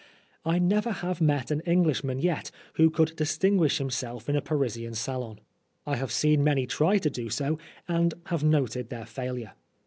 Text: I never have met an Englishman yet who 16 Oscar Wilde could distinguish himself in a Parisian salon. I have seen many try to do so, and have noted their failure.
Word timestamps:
I 0.43 0.57
never 0.57 0.93
have 0.93 1.21
met 1.21 1.51
an 1.51 1.59
Englishman 1.59 2.17
yet 2.17 2.49
who 2.73 2.85
16 2.85 2.85
Oscar 2.85 2.85
Wilde 2.85 2.93
could 3.11 3.15
distinguish 3.17 3.77
himself 3.77 4.27
in 4.27 4.35
a 4.35 4.41
Parisian 4.41 4.95
salon. 4.95 5.37
I 5.85 5.97
have 5.97 6.11
seen 6.11 6.43
many 6.43 6.65
try 6.65 6.97
to 6.97 7.09
do 7.11 7.29
so, 7.29 7.59
and 7.87 8.15
have 8.25 8.43
noted 8.43 8.89
their 8.89 9.05
failure. 9.05 9.53